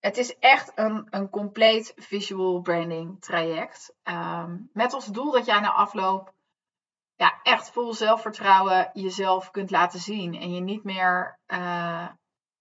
het 0.00 0.16
is 0.16 0.38
echt 0.38 0.72
een, 0.74 1.06
een 1.10 1.30
compleet 1.30 1.92
visual 1.96 2.60
branding 2.60 3.20
traject. 3.20 3.94
met 4.72 4.92
als 4.92 5.06
doel 5.06 5.30
dat 5.30 5.46
jij 5.46 5.60
na 5.60 5.72
afloop 5.72 6.33
ja, 7.16 7.40
echt 7.42 7.70
vol 7.70 7.92
zelfvertrouwen 7.92 8.90
jezelf 8.92 9.50
kunt 9.50 9.70
laten 9.70 10.00
zien. 10.00 10.34
En 10.34 10.54
je 10.54 10.60
niet 10.60 10.84
meer 10.84 11.38
uh, 11.46 12.08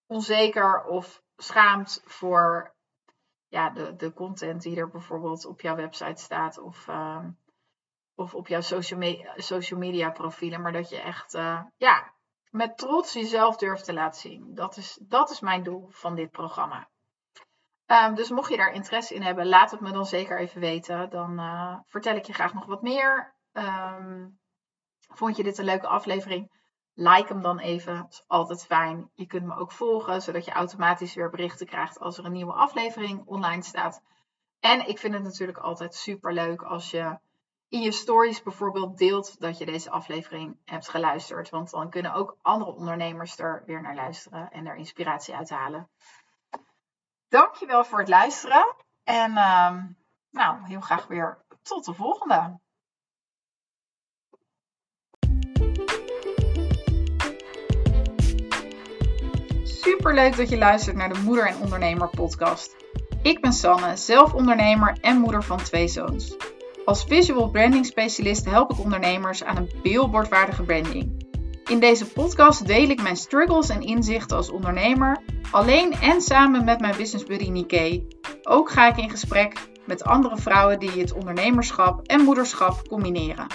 onzeker 0.08 0.84
of 0.84 1.22
schaamt 1.36 2.02
voor 2.06 2.76
ja, 3.48 3.70
de, 3.70 3.96
de 3.96 4.14
content 4.14 4.62
die 4.62 4.78
er 4.78 4.90
bijvoorbeeld 4.90 5.46
op 5.46 5.62
jouw 5.62 5.76
website 5.76 6.22
staat. 6.22 6.58
Of, 6.58 6.88
uh, 6.88 7.26
of 8.16 8.34
op 8.36 8.48
jouw 8.48 8.62
social, 8.62 9.00
me 9.00 9.32
social 9.36 9.80
media 9.80 10.10
profielen. 10.10 10.62
Maar 10.62 10.72
dat 10.72 10.90
je 10.90 11.02
echt 11.02 11.34
uh, 11.34 11.62
ja, 11.78 12.14
met 12.50 12.78
trots 12.78 13.14
jezelf 13.14 13.58
durft 13.58 13.86
te 13.86 13.94
laten 13.94 14.22
zien. 14.22 14.54
Dat 14.54 14.78
is, 14.78 15.00
dat 15.02 15.30
is 15.30 15.40
mijn 15.40 15.64
doel 15.64 15.88
van 15.90 16.16
dit 16.16 16.32
programma. 16.32 16.92
Um, 17.86 18.16
dus 18.16 18.30
mocht 18.30 18.50
je 18.50 18.58
daar 18.58 18.74
interesse 18.74 19.16
in 19.16 19.22
hebben, 19.22 19.48
laat 19.48 19.72
het 19.72 19.80
me 19.80 19.92
dan 19.92 20.06
zeker 20.06 20.40
even 20.40 20.62
weten. 20.62 21.10
Dan 21.10 21.42
vertel 21.88 22.16
ik 22.16 22.26
je 22.26 22.34
graag 22.34 22.54
nog 22.54 22.66
wat 22.66 22.82
meer. 22.82 23.36
Um, 23.52 24.40
Vond 25.08 25.38
je 25.38 25.44
dit 25.44 25.58
een 25.58 25.66
leuke 25.66 25.88
aflevering? 25.88 26.52
Like 26.94 27.34
hem 27.34 27.42
dan 27.42 27.60
even. 27.60 27.96
Dat 27.96 28.12
is 28.12 28.24
altijd 28.28 28.66
fijn. 28.66 29.10
Je 29.14 29.26
kunt 29.26 29.46
me 29.46 29.56
ook 29.56 29.72
volgen, 29.72 30.22
zodat 30.22 30.46
je 30.46 30.52
automatisch 30.52 31.14
weer 31.14 31.30
berichten 31.30 31.66
krijgt 31.66 32.00
als 32.00 32.18
er 32.18 32.26
een 32.26 32.32
nieuwe 32.32 32.54
aflevering 32.54 33.22
online 33.26 33.64
staat. 33.64 34.02
En 34.60 34.88
ik 34.88 35.00
vind 35.00 35.14
het 35.14 35.24
natuurlijk 35.24 35.58
altijd 35.58 35.96
super 35.96 36.34
leuk 36.34 36.62
als 36.62 36.92
je 36.92 37.18
in 37.70 37.82
je 37.82 37.92
stories 37.92 38.44
bijvoorbeeld 38.44 38.98
deelt 38.98 39.40
dat 39.40 39.58
je 39.58 39.66
deze 39.66 39.90
aflevering 39.90 40.58
hebt 40.66 40.90
geluisterd. 40.90 41.50
Want 41.50 41.70
dan 41.70 41.90
kunnen 41.90 42.14
ook 42.14 42.38
andere 42.42 42.72
ondernemers 42.72 43.40
er 43.40 43.64
weer 43.66 43.82
naar 43.82 43.96
luisteren 43.96 44.52
en 44.52 44.66
er 44.66 44.76
inspiratie 44.76 45.36
uit 45.36 45.50
halen. 45.50 45.90
Dankjewel 47.28 47.84
voor 47.84 48.00
het 48.00 48.08
luisteren. 48.08 48.76
En 49.04 49.32
uh, 49.32 49.84
nou, 50.30 50.66
heel 50.68 50.82
graag 50.82 51.08
weer 51.08 51.44
tot 51.62 51.86
de 51.86 51.94
volgende. 51.94 52.60
Super 59.84 60.14
leuk 60.14 60.38
dat 60.38 60.50
je 60.50 60.58
luistert 60.58 60.96
naar 60.96 61.14
de 61.14 61.20
Moeder 61.20 61.48
en 61.48 61.58
Ondernemer 61.62 62.10
podcast. 62.10 62.76
Ik 63.22 63.42
ben 63.42 63.54
Sanne, 63.54 63.98
zelf 63.98 64.34
ondernemer 64.34 64.98
en 65.02 65.18
moeder 65.18 65.44
van 65.44 65.58
twee 65.58 65.88
zoons. 65.88 66.36
Als 66.86 67.04
visual 67.04 67.50
branding 67.50 67.86
specialist 67.86 68.46
help 68.46 68.72
ik 68.72 68.80
ondernemers 68.80 69.44
aan 69.44 69.58
een 69.58 69.72
billboardwaardige 69.82 70.64
branding. 70.64 71.28
In 71.70 71.80
deze 71.80 72.06
podcast 72.06 72.68
deel 72.68 72.90
ik 72.90 73.02
mijn 73.02 73.16
struggles 73.16 73.70
en 73.70 73.82
inzichten 73.82 74.38
als 74.38 74.50
ondernemer, 74.50 75.22
alleen 75.52 75.94
en 75.94 76.22
samen 76.22 76.64
met 76.64 76.80
mijn 76.80 76.98
business 76.98 77.26
buddy 77.26 77.50
Nike. 77.50 78.04
Ook 78.44 78.72
ga 78.72 78.88
ik 78.88 78.98
in 78.98 79.10
gesprek 79.10 79.54
met 79.86 80.04
andere 80.04 80.38
vrouwen 80.38 80.80
die 80.80 81.00
het 81.00 81.14
ondernemerschap 81.14 82.08
en 82.08 82.22
moederschap 82.22 82.88
combineren. 82.88 83.48